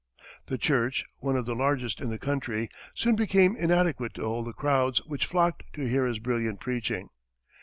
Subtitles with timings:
[0.47, 4.51] The church, one of the largest in the country, soon became inadequate to hold the
[4.53, 7.09] crowds which flocked to hear his brilliant preaching.